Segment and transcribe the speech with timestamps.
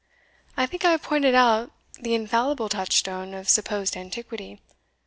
[0.57, 4.59] I think I have pointed out the infallible touchstone of supposed antiquity.